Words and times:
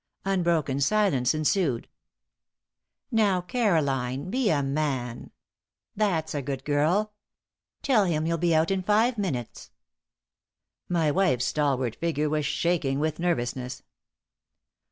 Unbroken 0.25 0.79
silence 0.81 1.35
ensued. 1.35 1.87
"Now, 3.11 3.39
Caroline, 3.39 4.31
be 4.31 4.49
a 4.49 4.63
man 4.63 5.29
that's 5.95 6.33
a 6.33 6.41
good 6.41 6.65
girl! 6.65 7.13
Tell 7.83 8.05
him 8.05 8.25
you'll 8.25 8.39
be 8.39 8.55
out 8.55 8.71
in 8.71 8.81
five 8.81 9.19
minutes." 9.19 9.69
My 10.89 11.11
wife's 11.11 11.45
stalwart 11.45 11.97
figure 11.97 12.31
was 12.31 12.47
shaking 12.47 12.97
with 12.97 13.19
nervousness. 13.19 13.83